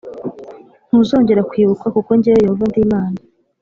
[0.87, 3.17] Ntuzongera kwibukwa kuko jyewe yehova ndimana